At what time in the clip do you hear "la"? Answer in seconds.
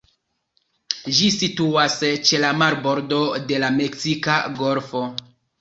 2.45-2.51, 3.65-3.73